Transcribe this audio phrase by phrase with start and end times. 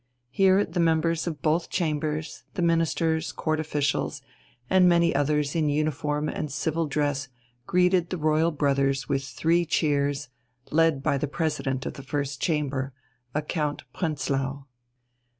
[0.31, 4.23] Here the members of both Chambers, the Ministers, Court officials,
[4.67, 7.27] and many others in uniform and civil dress
[7.67, 10.29] greeted the royal brothers with three cheers,
[10.71, 12.93] led by the President of the First Chamber,
[13.35, 14.65] a Count Prenzlau.